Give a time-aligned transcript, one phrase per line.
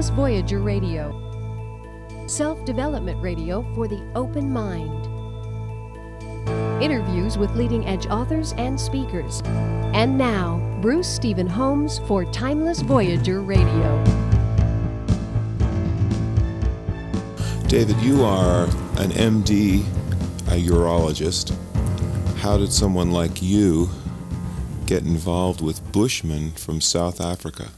[0.00, 5.04] Timeless Voyager Radio, self development radio for the open mind.
[6.82, 9.42] Interviews with leading edge authors and speakers.
[9.92, 14.02] And now, Bruce Stephen Holms for Timeless Voyager Radio.
[17.68, 18.64] David, you are
[18.96, 19.82] an MD,
[20.46, 21.54] a urologist.
[22.38, 23.90] How did someone like you
[24.86, 27.68] get involved with Bushmen from South Africa?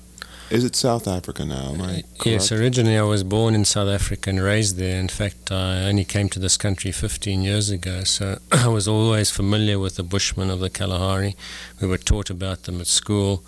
[0.52, 1.70] Is it South Africa now?
[1.73, 2.27] Am I correct?
[2.27, 5.01] Yes, originally I was born in South Africa and raised there.
[5.01, 9.30] In fact, I only came to this country 15 years ago, so I was always
[9.30, 11.37] familiar with the Bushmen of the Kalahari.
[11.80, 13.43] We were taught about them at school.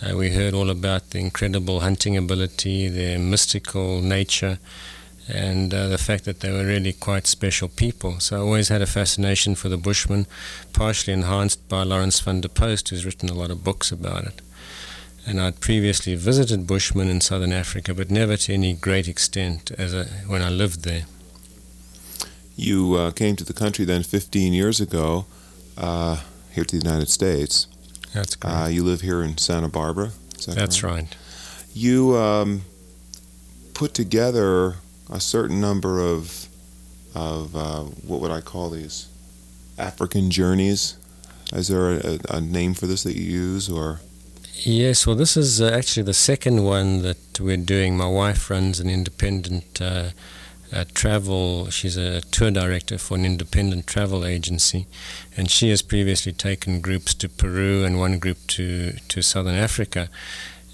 [0.00, 4.58] Uh, we heard all about the incredible hunting ability, their mystical nature,
[5.28, 8.20] and uh, the fact that they were really quite special people.
[8.20, 10.26] So I always had a fascination for the Bushmen,
[10.72, 14.40] partially enhanced by Laurens van der Post, who's written a lot of books about it
[15.28, 19.92] and I'd previously visited Bushmen in southern Africa, but never to any great extent as
[19.92, 21.04] a, when I lived there.
[22.56, 25.26] You uh, came to the country then 15 years ago,
[25.76, 27.66] uh, here to the United States.
[28.14, 28.56] That's correct.
[28.56, 30.12] Uh, you live here in Santa Barbara.
[30.46, 30.96] That That's correct?
[30.96, 31.16] right.
[31.74, 32.62] You um,
[33.74, 34.76] put together
[35.10, 36.46] a certain number of
[37.14, 39.08] of uh, what would I call these
[39.76, 40.96] African journeys?
[41.52, 44.00] Is there a, a name for this that you use, or
[44.62, 47.96] Yes, well, this is uh, actually the second one that we're doing.
[47.96, 50.08] My wife runs an independent uh,
[50.72, 54.88] uh, travel, she's a tour director for an independent travel agency,
[55.36, 60.08] and she has previously taken groups to Peru and one group to, to Southern Africa.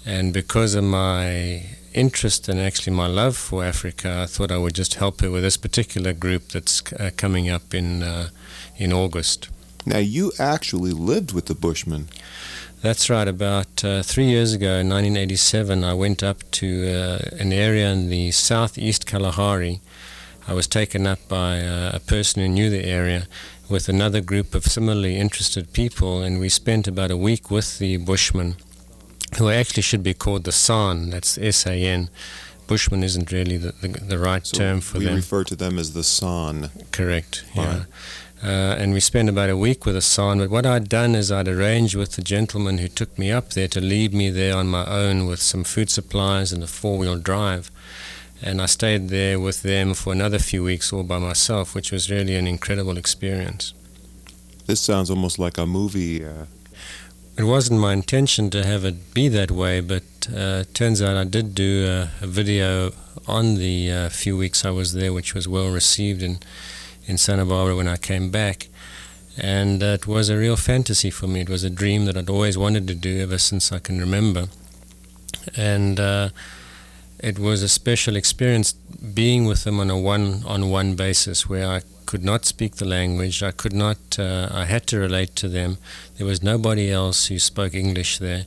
[0.03, 4.73] And because of my interest and actually my love for Africa, I thought I would
[4.73, 8.29] just help her with this particular group that's uh, coming up in, uh,
[8.77, 9.49] in August.
[9.85, 12.09] now you actually lived with the Bushmen?
[12.85, 13.27] That's right.
[13.27, 18.09] About uh, three years ago, in 1987, I went up to uh, an area in
[18.09, 19.81] the southeast Kalahari.
[20.47, 23.25] I was taken up by uh, a person who knew the area
[23.67, 27.97] with another group of similarly interested people, and we spent about a week with the
[27.97, 28.55] Bushmen,
[29.39, 31.09] who actually should be called the San.
[31.09, 32.11] That's S-A-N.
[32.67, 35.15] Bushman isn't really the, the, the right So term for we them.
[35.15, 36.69] refer to them as the San.
[36.91, 37.45] Correct.
[37.57, 37.85] Right.
[38.45, 40.37] Uh, and we spent about a week with Hassan.
[40.37, 43.67] But what I'd done is I'd arranged with the gentleman who took me up there
[43.69, 47.71] to leave me there on my own with some food supplies and a four-wheel drive.
[48.43, 52.11] And I stayed there with them for another few weeks all by myself, which was
[52.11, 53.73] really an incredible experience.
[54.67, 56.23] This sounds almost like a movie.
[56.23, 56.45] Uh,
[57.37, 61.17] It wasn't my intention to have it be that way, but uh, it turns out
[61.17, 62.91] I did do a, a video
[63.27, 66.37] on the uh, few weeks I was there, which was well received in,
[67.07, 68.67] in Santa Barbara when I came back.
[69.37, 71.41] And uh, it was a real fantasy for me.
[71.41, 74.47] It was a dream that I'd always wanted to do ever since I can remember.
[75.57, 76.29] And uh,
[77.19, 81.67] it was a special experience being with them on a one on one basis where
[81.67, 83.43] I could not speak the language.
[83.43, 85.77] I could not, uh, I had to relate to them.
[86.17, 88.45] There was nobody else who spoke English there.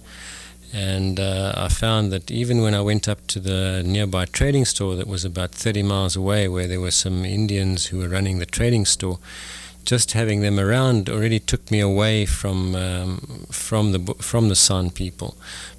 [0.73, 4.97] And uh, I found that even when I went up to the nearby trading store
[4.97, 8.47] that was about 30 miles away, where there were some Indians who were running the
[8.47, 9.19] trading store,
[9.85, 14.91] just having them around already took me away from um, from the from the San
[14.91, 15.35] people,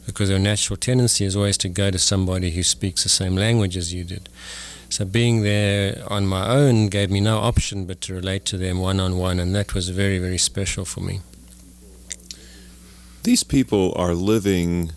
[0.08, 3.78] because their natural tendency is always to go to somebody who speaks the same language
[3.78, 4.28] as you did.
[4.90, 8.80] So being there on my own gave me no option but to relate to them
[8.80, 11.22] one on one, and that was very very special for me.
[13.24, 14.92] These people are living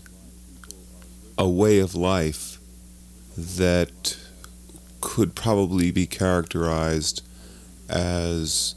[1.37, 2.57] a way of life
[3.37, 4.17] that
[5.01, 7.21] could probably be characterized
[7.89, 8.75] as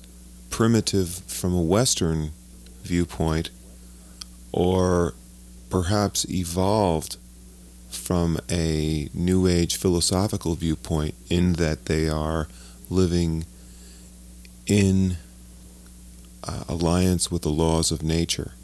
[0.50, 2.30] primitive from a Western
[2.82, 3.50] viewpoint
[4.52, 5.14] or
[5.70, 7.16] perhaps evolved
[7.90, 12.48] from a New Age philosophical viewpoint in that they are
[12.90, 13.44] living
[14.66, 15.16] in
[16.42, 18.55] uh, alliance with the laws of nature.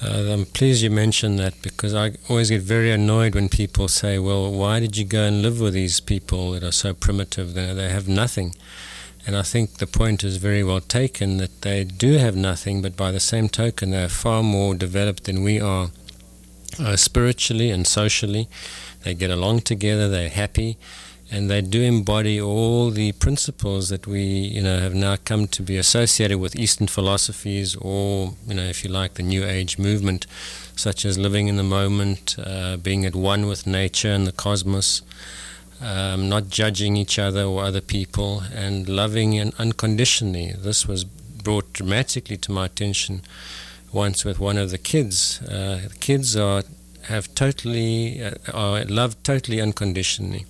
[0.00, 4.18] Uh, I'm pleased you mentioned that because I always get very annoyed when people say,
[4.18, 7.54] well, why did you go and live with these people that are so primitive?
[7.54, 8.54] They, they have nothing.
[9.26, 12.96] And I think the point is very well taken that they do have nothing, but
[12.96, 15.90] by the same token, they are far more developed than we are
[16.78, 18.48] uh, spiritually and socially.
[19.02, 20.78] They get along together, they're happy,
[21.30, 25.62] and they do embody all the principles that we, you know, have now come to
[25.62, 30.26] be associated with Eastern philosophies, or you know, if you like, the New Age movement,
[30.74, 35.02] such as living in the moment, uh, being at one with nature and the cosmos,
[35.82, 40.52] um, not judging each other or other people, and loving and unconditionally.
[40.56, 43.22] This was brought dramatically to my attention
[43.92, 45.42] once with one of the kids.
[45.42, 46.62] Uh, the kids are
[47.02, 50.44] have totally, uh, are loved totally unconditionally.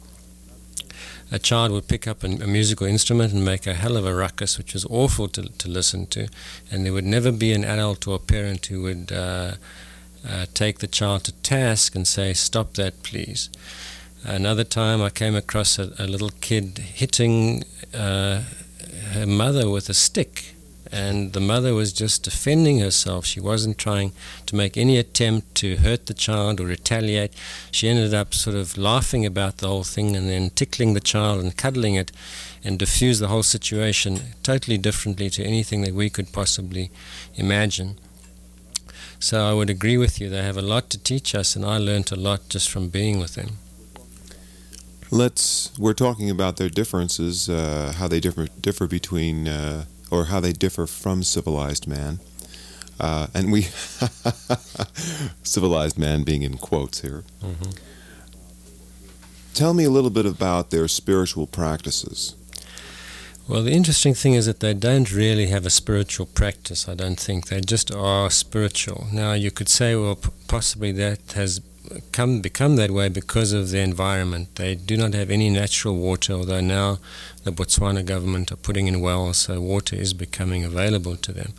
[1.31, 4.15] A child would pick up a, a, musical instrument and make a hell of a
[4.15, 6.29] ruckus, which was awful to, to listen to,
[6.71, 9.53] and there would never be an adult or a parent who would uh,
[10.27, 13.51] uh, take the child to task and say, Stop that, please.
[14.25, 17.65] Another time I came across a, a little kid hitting
[17.95, 18.43] uh,
[19.13, 20.55] her mother with a stick
[20.93, 23.27] and the mother was just defending herself.
[23.27, 24.13] She wasn't trying
[24.47, 27.33] to make any attempt to hurt the child or retaliate.
[27.71, 31.43] She ended up sort of laughing about the whole thing and then tickling the child
[31.43, 32.13] and cuddling it
[32.65, 36.91] and diffuse the whole situation totally differently to anything that we could possibly
[37.35, 37.97] imagine.
[39.21, 40.29] So I would agree with you.
[40.29, 43.19] They have a lot to teach us, and I learned a lot just from being
[43.19, 43.59] with them.
[45.11, 45.73] Let's.
[45.79, 50.53] We're talking about their differences, uh, how they differ differ between uh, or how they
[50.53, 52.21] differ from civilized man.
[53.01, 53.63] Uh, and we,
[55.43, 57.25] civilized man being in quotes here.
[57.43, 57.71] Mm-hmm.
[59.55, 62.35] Tell me a little bit about their spiritual practices.
[63.49, 67.19] Well, the interesting thing is that they don't really have a spiritual practice, I don't
[67.19, 67.47] think.
[67.47, 69.07] They just are spiritual.
[69.11, 71.61] Now, you could say, well, p- possibly that has
[72.13, 74.57] come become that way because of the environment.
[74.57, 76.99] They do not have any natural water, although now
[77.45, 81.53] the Botswana government are putting in wells, so water is becoming available to them.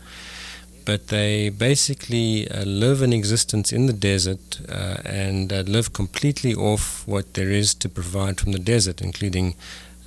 [0.85, 6.55] But they basically uh, live an existence in the desert uh, and uh, live completely
[6.55, 9.55] off what there is to provide from the desert, including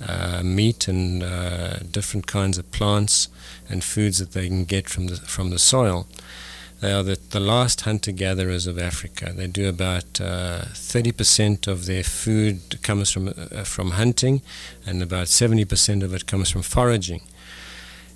[0.05, 3.29] uh, meat and uh, different kinds of plants
[3.69, 6.07] and foods that they can get from the from the soil.
[6.83, 9.31] They are the, the last hunter gatherers of Africa.
[9.33, 14.41] They do about uh, 30% of their food comes from, uh, from hunting,
[14.85, 17.21] and about 70% of it comes from foraging.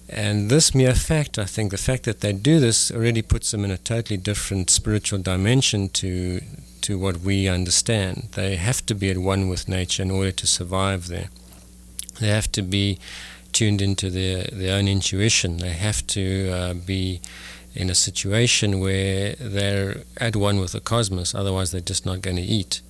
[0.10, 3.64] And this mere fact, I think, the fact that they do this already puts them
[3.64, 6.42] in a totally different spiritual dimension to,
[6.82, 8.28] to what we understand.
[8.34, 11.30] They have to be at one with nature in order to survive there.
[12.20, 13.00] They have to be
[13.54, 15.60] tuned into their, their own intuition.
[15.60, 17.22] They have to uh, be
[17.76, 22.38] in a situation where they're at one with the cosmos, otherwise, they're just not going
[22.38, 22.82] to eat.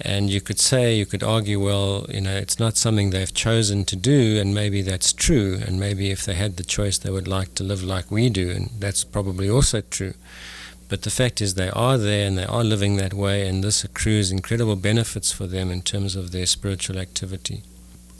[0.00, 3.84] And you could say, you could argue, well, you know, it's not something they've chosen
[3.86, 5.60] to do, and maybe that's true.
[5.66, 8.50] And maybe if they had the choice, they would like to live like we do,
[8.50, 10.14] and that's probably also true.
[10.88, 13.84] But the fact is, they are there and they are living that way, and this
[13.84, 17.62] accrues incredible benefits for them in terms of their spiritual activity.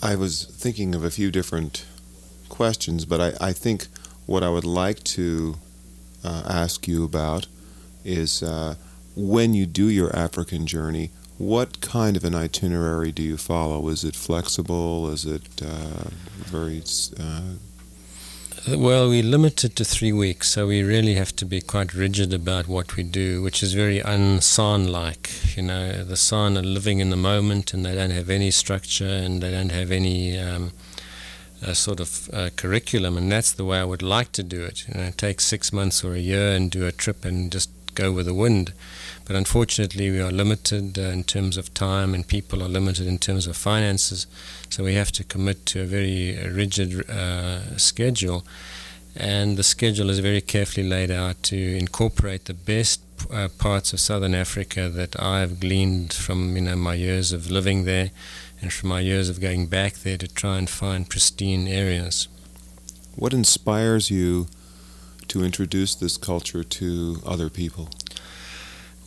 [0.02, 1.86] I was thinking of a few different
[2.48, 3.86] questions, but I, I think
[4.28, 5.56] what I would like to
[6.22, 7.46] uh, ask you about
[8.04, 8.74] is uh,
[9.16, 13.88] when you do your African journey, what kind of an itinerary do you follow?
[13.88, 15.08] Is it flexible?
[15.10, 16.10] Is it uh,
[16.44, 16.82] very
[17.18, 17.54] uh,
[18.76, 22.34] well, we limit it to three weeks, so we really have to be quite rigid
[22.34, 25.30] about what we do, which is very un-San like.
[25.56, 29.06] You know, the San are living in the moment and they don't have any structure
[29.06, 30.72] and they don't have any um,
[31.62, 34.86] a sort of uh, curriculum, and that's the way I would like to do it.
[34.88, 38.12] You know, take six months or a year and do a trip and just go
[38.12, 38.72] with the wind.
[39.26, 43.18] But unfortunately, we are limited uh, in terms of time, and people are limited in
[43.18, 44.26] terms of finances.
[44.70, 48.44] So we have to commit to a very uh, rigid uh, schedule,
[49.16, 53.00] and the schedule is very carefully laid out to incorporate the best
[53.32, 57.84] uh, parts of southern Africa that I've gleaned from you know my years of living
[57.84, 58.10] there
[58.60, 62.28] and from my years of going back there to try and find pristine areas.
[63.16, 64.46] What inspires you
[65.28, 67.88] to introduce this culture to other people?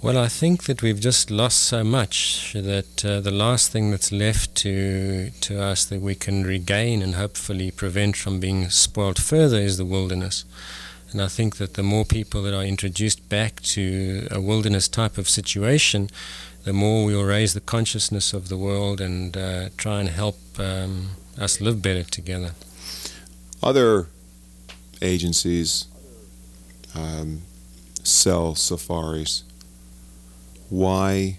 [0.01, 4.11] Well, I think that we've just lost so much that uh, the last thing that's
[4.11, 9.59] left to to us that we can regain and hopefully prevent from being spoiled further
[9.59, 10.43] is the wilderness.
[11.11, 15.19] And I think that the more people that are introduced back to a wilderness type
[15.19, 16.09] of situation,
[16.63, 21.11] the more we'll raise the consciousness of the world and uh, try and help um,
[21.37, 22.51] us live better together.
[23.63, 24.07] Other
[25.01, 25.87] agencies
[26.95, 27.41] um,
[28.03, 29.43] sell safaris.
[30.69, 31.37] Why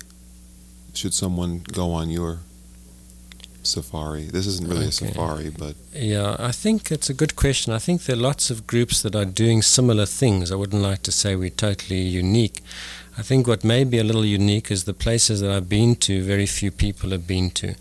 [0.95, 2.41] should someone go on your
[3.67, 4.25] safari?
[4.25, 4.89] This isn't really okay.
[4.89, 5.75] a safari, but.
[5.93, 7.73] Yeah, I think it's a good question.
[7.73, 10.51] I think there are lots of groups that are doing similar things.
[10.51, 12.61] I wouldn't like to say we're totally unique.
[13.17, 16.23] I think what may be a little unique is the places that I've been to,
[16.23, 17.75] very few people have been to.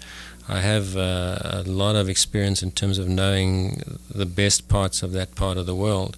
[0.50, 3.82] I have uh, a lot of experience in terms of knowing
[4.14, 6.18] the best parts of that part of the world.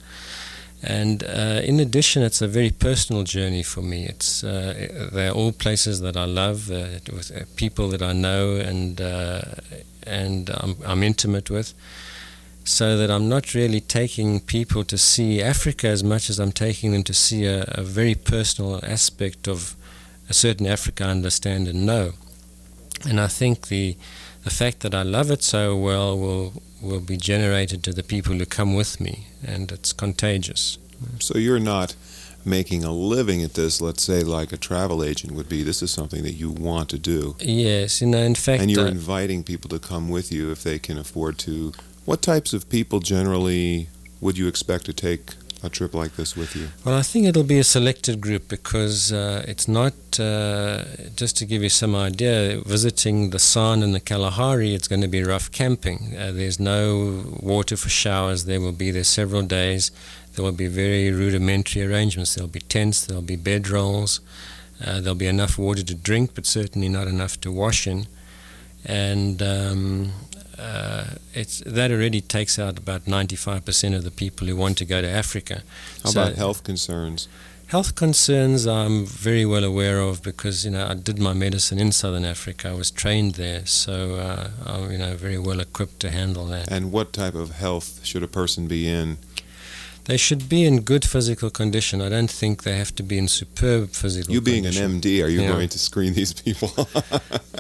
[0.84, 4.06] And uh, in addition, it's a very personal journey for me.
[4.06, 8.56] It's uh, they're all places that I love, uh, with uh, people that I know
[8.58, 9.42] and uh,
[10.06, 11.74] and I'm, I'm intimate with
[12.66, 16.94] so that I'm not really taking people to see Africa as much as I'm taking
[16.94, 19.76] them to see a, a very personal aspect of
[20.30, 22.14] a certain Africa I understand and know.
[23.10, 23.98] And I think the
[24.44, 28.34] the fact that I love it so well will will be generated to the people
[28.36, 30.78] who come with me, and it's contagious.
[31.20, 31.96] So you're not
[32.46, 35.64] making a living at this, let's say, like a travel agent would be.
[35.64, 37.36] This is something that you want to do.
[37.40, 40.64] Yes, you know, in fact, and you're uh, inviting people to come with you if
[40.64, 41.74] they can afford to.
[42.06, 43.88] What types of people generally
[44.20, 45.32] would you expect to take
[45.64, 46.68] a trip like this with you?
[46.84, 50.84] Well, I think it'll be a selected group because uh, it's not, uh,
[51.16, 55.08] just to give you some idea, visiting the San and the Kalahari, it's going to
[55.08, 56.16] be rough camping.
[56.18, 58.46] Uh, there's no water for showers.
[58.46, 59.92] They will be there several days.
[60.36, 62.36] There will be very rudimentary arrangements.
[62.36, 64.20] There'll be tents, there'll be bedrolls,
[64.86, 68.08] uh, there'll be enough water to drink, but certainly not enough to wash in.
[68.86, 70.12] And um,
[70.58, 75.02] uh, it's that already takes out about 95% of the people who want to go
[75.02, 75.64] to Africa.
[76.04, 77.28] How So- about health concerns?
[77.68, 81.92] Health concerns I'm very well aware of because you know I did my medicine in
[81.92, 82.70] Southern Africa.
[82.70, 86.70] I was trained there, so uh, I'm you know very well equipped to handle that.
[86.72, 89.18] And what type of health should a person be in?
[90.06, 92.02] They should be in good physical condition.
[92.02, 94.26] I don't think they have to be in superb physical.
[94.26, 94.34] Condition.
[94.34, 94.92] You being condition.
[94.92, 95.48] an MD, are you Yeah.
[95.54, 96.72] going to screen these people?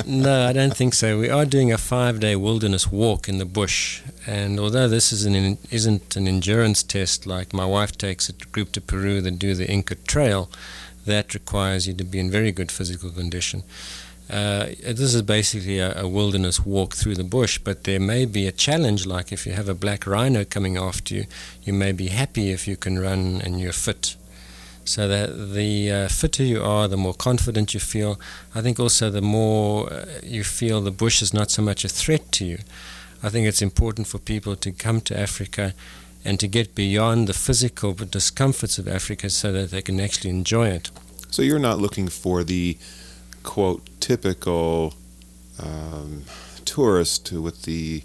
[0.05, 1.17] No, I don't think so.
[1.19, 5.57] We are doing a five-day wilderness walk in the bush, and although this is an,
[5.71, 9.69] isn't an endurance test like my wife takes a group to Peru that do the
[9.69, 10.49] Inca Trail,
[11.05, 13.63] that requires you to be in very good physical condition.
[14.33, 18.47] Uh, this is basically a, a wilderness walk through the bush, but there may be
[18.47, 21.25] a challenge, like if you have a black rhino coming after you,
[21.61, 24.15] you may be happy if you can run and you're fit.
[24.85, 28.19] So that the uh, fitter you are, the more confident you feel.
[28.55, 31.87] I think also the more uh, you feel the bush is not so much a
[31.87, 32.57] threat to you.
[33.21, 35.75] I think it's important for people to come to Africa
[36.25, 40.69] and to get beyond the physical discomforts of Africa so that they can actually enjoy
[40.69, 40.89] it.
[41.29, 42.77] so you're not looking for the
[43.43, 44.93] quote typical
[45.61, 46.23] um,
[46.65, 48.03] tourist with the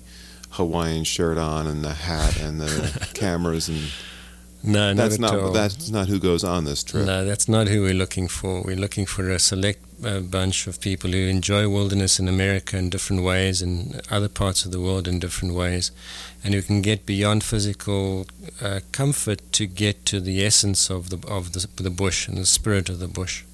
[0.50, 3.92] Hawaiian shirt on and the hat and the cameras and
[4.62, 7.06] No, that's not, not that's not who goes on this trip.
[7.06, 8.62] No, that's not who we're looking for.
[8.62, 12.90] We're looking for a select uh, bunch of people who enjoy wilderness in America in
[12.90, 15.92] different ways and other parts of the world in different ways,
[16.42, 18.26] and who can get beyond physical
[18.60, 22.46] uh, comfort to get to the essence of the of the, the bush and the
[22.46, 23.44] spirit of the bush.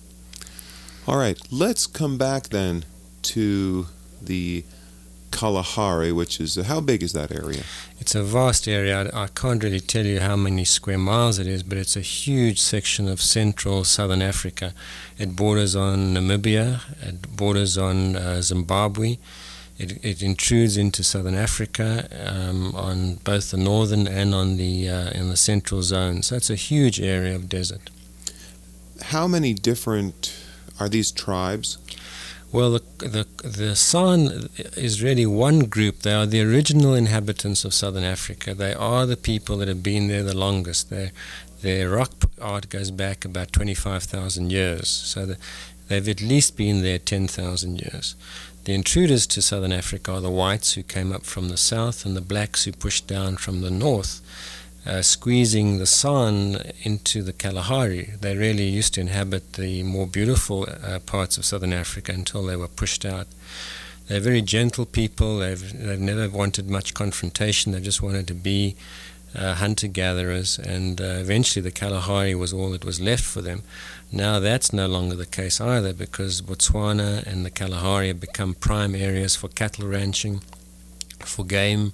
[1.06, 2.86] All right, let's come back then
[3.24, 3.88] to
[4.22, 4.64] the
[5.32, 7.64] Kalahari, which is how big is that area?
[8.00, 9.10] It's a vast area.
[9.12, 12.00] I, I can't really tell you how many square miles it is, but it's a
[12.00, 14.72] huge section of central southern Africa.
[15.18, 19.18] It borders on Namibia, it borders on uh, Zimbabwe.
[19.76, 25.10] It, it intrudes into southern Africa um, on both the northern and on the uh,
[25.10, 26.22] in the central zone.
[26.22, 27.90] So it's a huge area of desert.
[29.02, 30.43] How many different
[30.80, 31.78] are these tribes?
[32.52, 36.00] Well, the, the, the San is really one group.
[36.00, 38.54] They are the original inhabitants of southern Africa.
[38.54, 40.88] They are the people that have been there the longest.
[40.88, 41.10] Their,
[41.62, 44.88] their rock art goes back about 25,000 years.
[44.88, 45.36] So the,
[45.88, 48.14] they've at least been there 10,000 years.
[48.64, 52.16] The intruders to southern Africa are the whites who came up from the south and
[52.16, 54.20] the blacks who pushed down from the north.
[54.86, 58.10] Uh, squeezing the San into the Kalahari.
[58.20, 62.56] They really used to inhabit the more beautiful uh, parts of southern Africa until they
[62.56, 63.26] were pushed out.
[64.08, 65.38] They're very gentle people.
[65.38, 67.72] They've, they've never wanted much confrontation.
[67.72, 68.76] They just wanted to be
[69.34, 73.62] uh, hunter gatherers, and uh, eventually the Kalahari was all that was left for them.
[74.12, 78.94] Now that's no longer the case either because Botswana and the Kalahari have become prime
[78.94, 80.42] areas for cattle ranching,
[81.26, 81.92] for game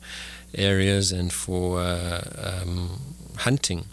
[0.54, 2.22] areas and for uh,
[2.62, 3.00] um,
[3.37, 3.84] hunting.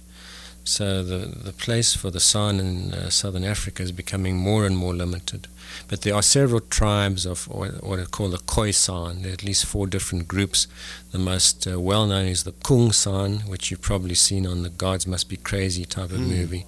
[0.64, 4.76] So the the place for the San in uh, southern Africa is becoming more and
[4.78, 5.48] more limited.
[5.88, 9.22] But there are several tribes of what, are called the Khoi San.
[9.22, 10.68] There are at least four different groups.
[11.12, 14.70] The most uh, well known is the Kung San, which you've probably seen on the
[14.70, 16.30] Gods Must Be Crazy type of Hmm.
[16.30, 16.66] movie.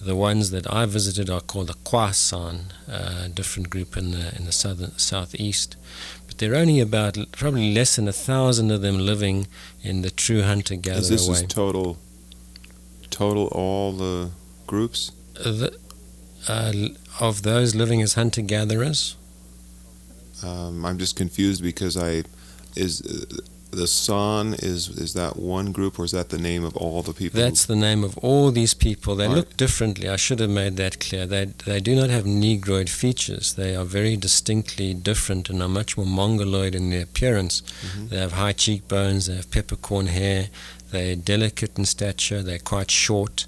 [0.00, 4.34] The ones that I visited are called the Kwa San, a different group in the
[4.36, 5.76] in the southern southeast.
[6.38, 9.46] There are only about probably less than a thousand of them living
[9.82, 11.98] in the true hunter gatherer this is total,
[13.10, 14.30] total all the
[14.66, 15.12] groups?
[15.34, 15.76] the,
[16.48, 16.72] uh,
[17.20, 19.16] of those living as hunter gatherers,
[20.42, 22.22] Um, I'm just confused because I
[22.76, 23.24] is uh,
[23.70, 27.12] the San is is that one group or is that the name of all the
[27.12, 27.38] people?
[27.40, 29.14] that's the name of all these people.
[29.14, 29.36] They Right.
[29.36, 30.08] look differently.
[30.08, 31.26] I should have made that clear.
[31.26, 33.52] They they do not have negroid features.
[33.54, 37.62] They are very distinctly different and are much more mongoloid in their appearance.
[37.82, 38.08] Mhm.
[38.10, 39.26] They have high cheekbones.
[39.26, 40.48] They have peppercorn hair.
[40.90, 42.42] They're delicate in stature.
[42.42, 43.46] They're quite short.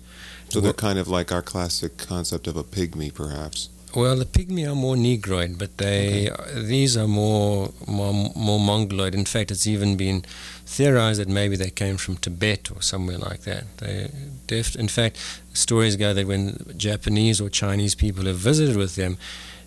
[0.53, 3.69] so they're kind of like our classic concept of a pygmy, perhaps.
[3.95, 9.15] Well, the pygmy are more negroid, but they these are more, more more mongoloid.
[9.15, 10.25] In fact, it's even been
[10.65, 13.65] theorized that maybe they came from Tibet or somewhere like that.
[13.79, 14.11] They,
[14.47, 15.19] def- in fact,
[15.53, 19.17] stories go that when Japanese or Chinese people have visited with them,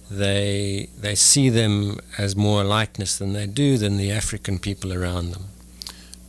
[0.09, 5.31] they they see them as more likeness than they do than the African people around
[5.31, 5.45] them.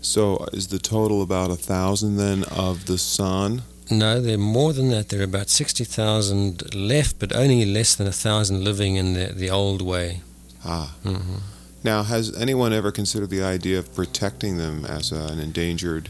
[0.00, 3.62] So is the total about a thousand then of the San?
[3.90, 5.08] No, there are more than that.
[5.10, 9.50] There are about 60,000 left, but only less than a thousand living in the, the
[9.50, 10.20] old way.
[10.64, 10.94] Ah.
[11.02, 11.36] hmm
[11.82, 16.08] Now, has anyone ever considered the idea of protecting them as a, an endangered,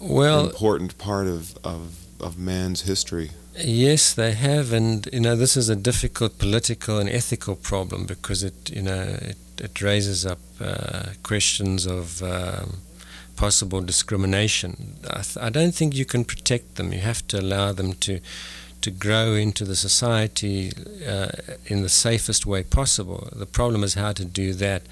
[0.00, 1.80] Well, important part of, of,
[2.20, 3.30] of man's history?
[3.56, 8.42] Yes, they have, and you know this is a difficult political and ethical problem because
[8.42, 12.78] it you know it, it raises up uh, questions of um,
[13.36, 14.96] possible discrimination.
[15.08, 16.92] I, th- I don't think you can protect them.
[16.92, 18.20] You have to allow them to
[18.80, 20.70] to grow into the society
[21.08, 21.28] uh,
[21.66, 23.28] in the safest way possible.
[23.34, 24.82] The problem is how to do that.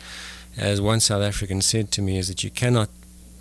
[0.57, 2.89] As one South African said to me, is that you cannot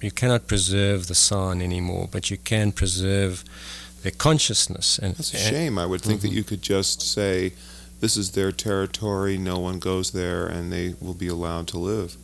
[0.02, 3.44] you cannot preserve the San anymore, but you can preserve
[4.02, 4.98] their consciousness.
[5.00, 5.78] And That's a shame.
[5.78, 6.36] I would think that Mhm.
[6.38, 7.54] you could just say,
[8.00, 12.18] this is their territory, no one goes there, and they will be allowed to live.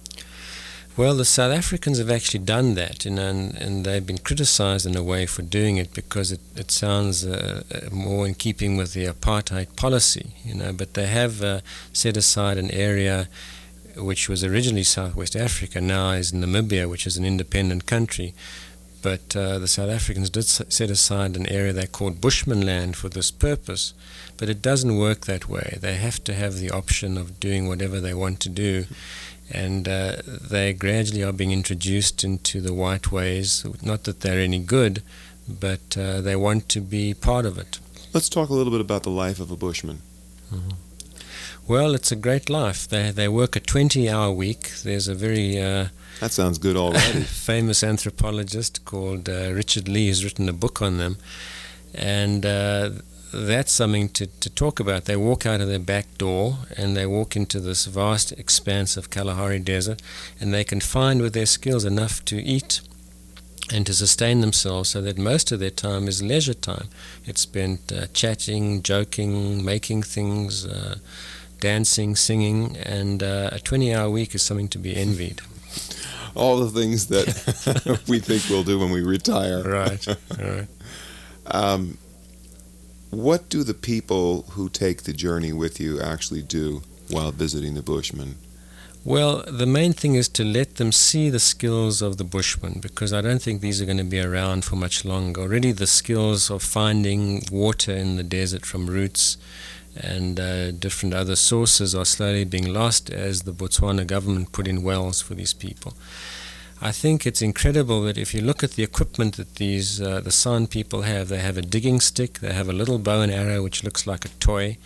[0.98, 4.88] Well, the South Africans have actually done that, you know, and, and they've been criticized
[4.88, 8.78] in a way for doing it because it, it sounds uh, uh, more in keeping
[8.78, 11.60] with the apartheid policy, you know, but they have uh,
[11.94, 13.30] set aside an area
[13.96, 18.34] which was originally Southwest Africa, now is Namibia, which is an independent country.
[19.04, 23.08] But uh, the South Africans did set aside an area they called Bushman land for
[23.08, 23.94] this purpose.
[24.38, 25.78] But it doesn't work that way.
[25.80, 28.86] They have to have the option of doing whatever they want to do
[29.52, 33.66] and uh, they gradually are being introduced into the white ways.
[33.82, 35.02] Not that they're any good,
[35.48, 37.80] but uh, they want to be part of it.
[38.14, 40.02] Let's talk a little bit about the life of a bushman.
[41.68, 42.88] Well, it's a great life.
[42.88, 44.72] They they work a 20-hour week.
[44.84, 45.88] There's a very uh,
[46.22, 47.22] That sounds good already.
[47.24, 51.18] famous anthropologist called uh, Richard Lee who's written a book on them,
[51.94, 52.90] and uh,
[53.34, 55.06] that's something to, to talk about.
[55.06, 59.10] They walk out of their back door and they walk into this vast expanse of
[59.10, 60.02] Kalahari Desert,
[60.40, 62.82] and they can find with their skills enough to eat
[63.74, 66.88] and to sustain themselves so that most of their time is leisure time.
[67.26, 71.00] It's spent uh, chatting, joking, making things, uh,
[71.60, 75.42] dancing, singing, and uh, a 20 hour week is something to be envied.
[76.36, 79.64] All the things that we think we'll do when we retire.
[79.64, 80.08] Right,
[80.40, 80.68] right.
[81.50, 81.98] Um,
[83.10, 87.82] what do the people who take the journey with you actually do while visiting the
[87.82, 88.36] Bushman?
[89.06, 93.14] Well, the main thing is to let them see the skills of the Bushman because
[93.14, 95.42] I don't think these are going to be around for much longer.
[95.42, 99.38] Already, the skills of finding water in the desert from roots
[99.96, 104.84] and uh, different other sources are slowly being lost as the Botswana government put in
[104.84, 105.94] wells for these people.
[106.80, 110.32] I think it's incredible that if you look at the equipment that these uh, the
[110.32, 113.64] San people have, they have a digging stick, they have a little bow and arrow
[113.64, 114.78] which looks like a toy,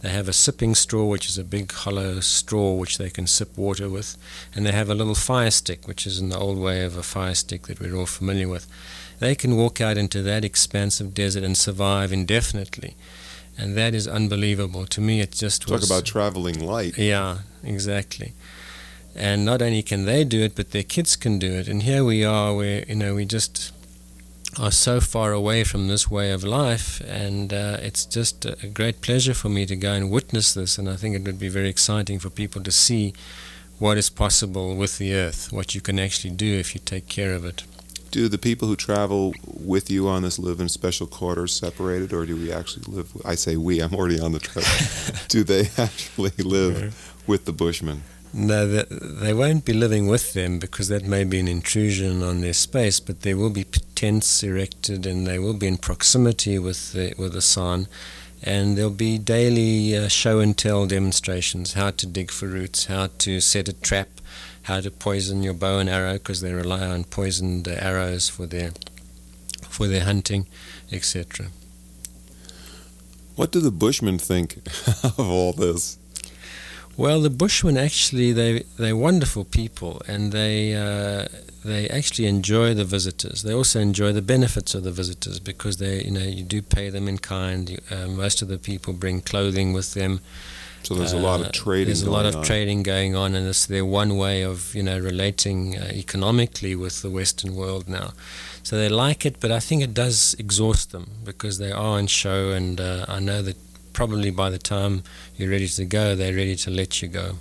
[0.00, 3.56] they have a sipping straw, which is a big hollow straw which they can sip
[3.56, 4.16] water with,
[4.54, 7.02] and they have a little fire stick, which is in the old way of a
[7.02, 8.66] fire stick that we're all familiar with.
[9.20, 12.94] They can walk out into that expansive desert and survive indefinitely,
[13.56, 14.84] and that is unbelievable.
[14.86, 16.98] To me, it just Talk was, about traveling light.
[16.98, 18.34] yeah, exactly.
[19.16, 21.68] And not only can they do it, but their kids can do it.
[21.68, 23.72] And here we are, where you know we just
[24.58, 28.68] are so far away from this way of life, and uh, it's just a a
[28.68, 30.78] great pleasure for me to go and witness this.
[30.78, 33.12] And I think it would be very exciting for people to see
[33.78, 37.34] what is possible with the earth, what you can actually do if you take care
[37.34, 37.64] of it.
[38.10, 42.24] Do the people who travel with you on this live in special quarters separated, or
[42.24, 43.12] do we actually live?
[43.24, 44.64] I say we, I'm already on the trip.
[45.28, 48.02] do they actually live with the Bushmen?
[48.38, 52.52] No, they won't be living with them because that may be an intrusion on their
[52.52, 53.00] space.
[53.00, 57.32] But there will be tents erected, and they will be in proximity with the with
[57.32, 57.86] the San,
[58.42, 63.08] and there'll be daily uh, show and tell demonstrations: how to dig for roots, how
[63.18, 64.08] to set a trap,
[64.64, 68.72] how to poison your bow and arrow because they rely on poisoned arrows for their
[69.66, 70.46] for their hunting,
[70.92, 71.46] etc.
[73.34, 74.58] What do the Bushmen think
[75.02, 75.96] of all this?
[76.96, 81.28] Well, the Bushmen actually they they're wonderful people, and they uh,
[81.64, 83.42] they actually enjoy the visitors.
[83.42, 86.88] They also enjoy the benefits of the visitors because they you know you do pay
[86.90, 87.68] them in kind.
[87.68, 90.20] You, uh, most of the people bring clothing with them.
[90.84, 91.86] So there's a lot Uh, of trading.
[91.86, 92.44] There's a lot going of on.
[92.44, 97.02] trading going on, and it's their one way of you know relating uh, economically with
[97.02, 98.14] the Western world now.
[98.62, 102.06] So they like it, but I think it does exhaust them because they are on
[102.06, 103.56] show, and uh, I know that
[103.96, 105.02] probably by the time
[105.36, 107.38] you're ready to go, they're ready to let you go.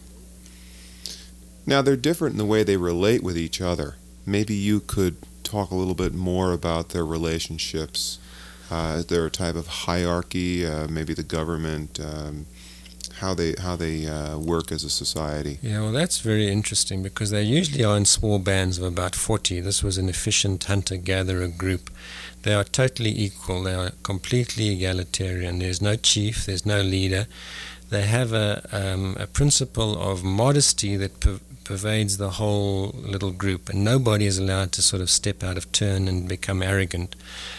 [1.65, 3.97] Now, they're different in the way they relate with each other.
[4.25, 8.19] Maybe you could talk a little bit more about their relationships.
[8.71, 10.65] Uh, is there a type of hierarchy?
[10.65, 12.45] Uh, maybe the government, um,
[13.19, 15.59] how they how they uh, work as a society.
[15.61, 19.61] Yeah, well, that's very interesting because they usually are in small bands of about 40.
[19.61, 21.89] This was an efficient hunter gatherer group.
[22.43, 23.63] They are totally equal.
[23.63, 25.59] They are completely egalitarian.
[25.59, 26.45] There's no chief.
[26.45, 27.27] There's no leader.
[27.89, 33.67] They have a um, a principle of modesty that per- pervades the whole little group,
[33.67, 37.15] and nobody is allowed to sort of step out of turn and become arrogant.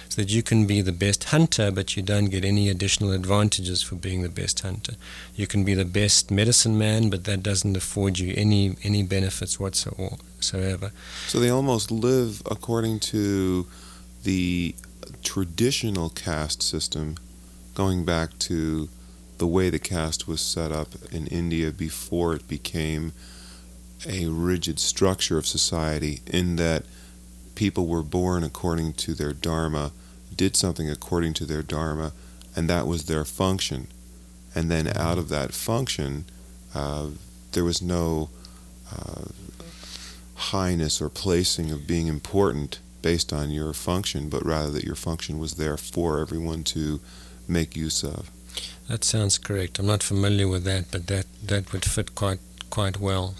[0.08, 3.82] So that you can be the best hunter, but you don't get any additional advantages
[3.82, 4.94] for being the best hunter.
[5.34, 9.60] You can be the best medicine man, but that doesn't afford you any any benefits
[9.60, 10.92] whatsoever.
[11.26, 13.66] So they almost live according to
[14.22, 14.74] the
[15.22, 17.16] traditional caste system,
[17.74, 18.88] going back to
[19.38, 23.12] the way the caste was set up in India before it became
[24.06, 26.84] a rigid structure of society, in that
[27.54, 29.92] people were born according to their dharma,
[30.34, 32.12] did something according to their dharma,
[32.54, 33.88] and that was their function.
[34.54, 36.24] And then out of that function,
[36.74, 37.08] uh,
[37.52, 38.30] there was no
[38.94, 39.24] uh,
[40.34, 45.38] highness or placing of being important based on your function, but rather that your function
[45.38, 47.00] was there for everyone to
[47.48, 48.30] make use of.
[48.88, 49.78] That sounds correct.
[49.78, 52.40] I'm not familiar with that, but that, that would fit quite
[52.70, 53.34] quite well.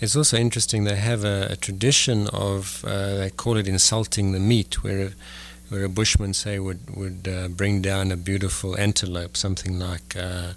[0.00, 0.84] It's also interesting.
[0.84, 5.10] They have a, a tradition of uh, they call it insulting the meat, where a,
[5.70, 10.52] where a bushman say would would uh, bring down a beautiful antelope, something like uh,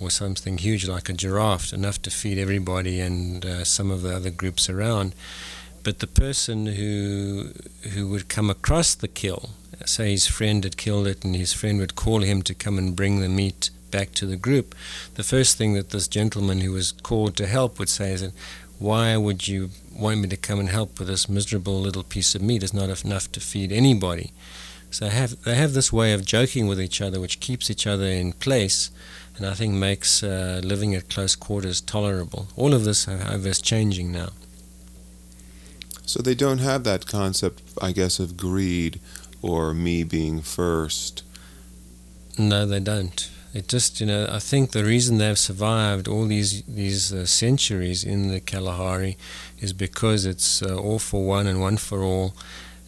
[0.00, 4.14] or something huge like a giraffe, enough to feed everybody and uh, some of the
[4.14, 5.12] other groups around.
[5.82, 7.50] But the person who
[7.94, 9.50] who would come across the kill,
[9.84, 12.94] say his friend had killed it, and his friend would call him to come and
[12.94, 14.74] bring the meat back to the group.
[15.14, 18.32] The first thing that this gentleman who was called to help would say is that
[18.84, 22.42] why would you want me to come and help with this miserable little piece of
[22.42, 22.62] meat?
[22.62, 24.32] It's not enough to feed anybody.
[24.90, 27.86] So they have, they have this way of joking with each other, which keeps each
[27.86, 28.90] other in place,
[29.36, 32.48] and I think makes uh, living at close quarters tolerable.
[32.56, 34.28] All of this, however, is changing now.
[36.04, 39.00] So they don't have that concept, I guess, of greed
[39.40, 41.22] or me being first.
[42.36, 43.30] No, they don't.
[43.54, 48.02] It just, you know, I think the reason they've survived all these these uh, centuries
[48.02, 49.16] in the Kalahari
[49.60, 52.34] is because it's uh, all for one and one for all,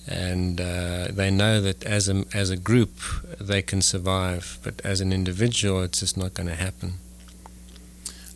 [0.08, 2.98] and uh, they know that as a as a group
[3.40, 6.94] they can survive, but as an individual, it's just not going to happen.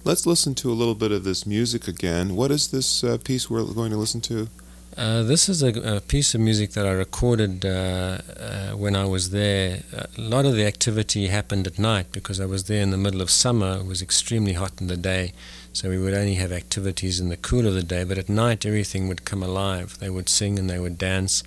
[0.04, 2.36] Let's listen to a little bit of this music again.
[2.36, 4.48] What is this uh, piece we're going to listen to?
[4.96, 9.04] Uh, this is a, a, piece of music that I recorded uh, uh, when I
[9.04, 9.82] was there.
[9.92, 13.20] A lot of the activity happened at night because I was there in the middle
[13.20, 13.78] of summer.
[13.78, 15.32] It was extremely hot in the day,
[15.72, 18.02] so we would only have activities in the cool of the day.
[18.02, 19.96] But at night, everything would come alive.
[20.00, 21.44] They would sing and they would dance.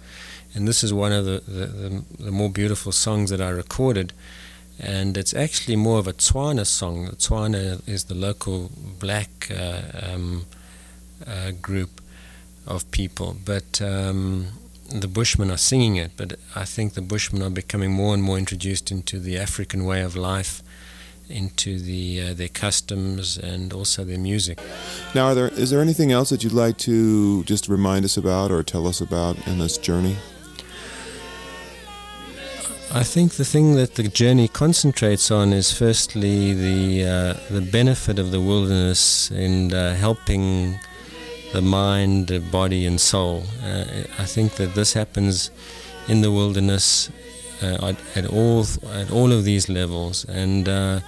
[0.56, 4.14] And this is one of the, the, the, the more beautiful songs that I recorded.
[4.80, 7.06] And it's actually more of a Tswana song.
[7.06, 10.46] The Tswana is the local black uh, um,
[11.28, 12.02] uh, group
[12.66, 13.38] of people.
[13.46, 14.48] But um,
[14.90, 18.38] the Bushmen are singing it, but I think the Bushmen are becoming more and more
[18.38, 20.62] introduced into the African way of life,
[21.30, 24.60] into the uh, their customs and also their music.
[25.16, 28.52] Now, are there is there anything else that you'd like to just remind us about
[28.52, 30.16] or tell us about in this journey?
[32.96, 38.20] I think the thing that the journey concentrates on is firstly the uh, the benefit
[38.20, 40.80] of the wilderness in uh, helping
[41.54, 43.44] the mind, the body, and soul.
[43.64, 43.86] Uh,
[44.20, 45.52] I think that this happens
[46.08, 47.10] in the wilderness
[47.62, 51.00] uh, at all at all of these levels, and uh,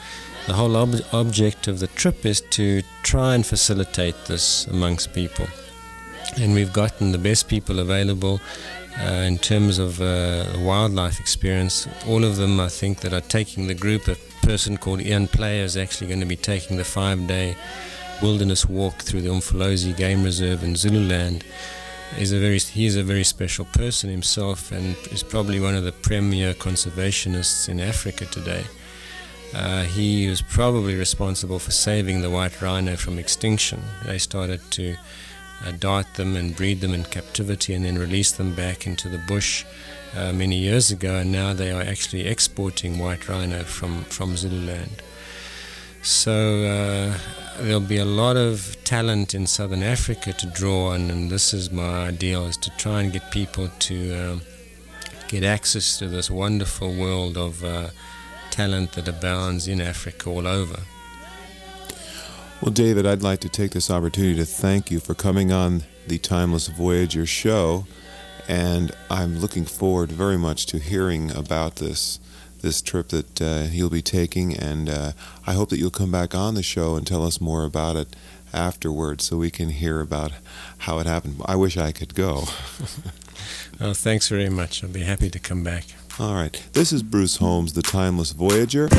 [0.47, 5.47] the whole ob- object of the trip is to try and facilitate this amongst people.
[6.37, 8.39] And we've gotten the best people available
[8.99, 11.87] uh, in terms of uh, wildlife experience.
[12.07, 14.07] All of them, I think, that are taking the group.
[14.07, 17.55] A person called Ian Player is actually going to be taking the five-day
[18.21, 21.43] wilderness walk through the Umfolozi Game Reserve in Zululand.
[22.15, 25.83] He's a very he is a very special person himself, and is probably one of
[25.83, 28.63] the premier conservationists in Africa today.
[29.53, 33.81] Uh, he was probably responsible for saving the white rhino from extinction.
[34.05, 34.95] They started to
[35.65, 39.17] uh, dart them and breed them in captivity and then release them back into the
[39.19, 39.65] bush
[40.15, 45.01] uh, many years ago, and now they are actually exporting white rhino from, from Zululand.
[46.05, 47.17] So uh,
[47.57, 51.71] there'll be a lot of talent in southern Africa to draw on, and this is
[51.71, 54.41] my ideal: is to try and get people to um,
[55.27, 57.89] get access to this wonderful world of uh,
[58.51, 60.79] talent that abounds in Africa all over.
[62.61, 66.19] Well, David, I'd like to take this opportunity to thank you for coming on the
[66.19, 67.87] Timeless Voyager show,
[68.47, 72.19] and I'm looking forward very much to hearing about this
[72.65, 75.11] this trip that uh, you'll be taking, and uh,
[75.45, 78.15] I hope that you'll come back on the show and tell us more about it
[78.53, 80.31] afterwards, so we can hear about
[80.79, 81.41] how it happened.
[81.45, 82.45] I wish I could go.
[83.79, 84.83] well, thanks very much.
[84.83, 85.85] I'll be happy to come back.
[86.19, 86.59] All right.
[86.73, 88.89] This is Bruce Holms, the Timeless Voyager.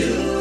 [0.00, 0.39] You.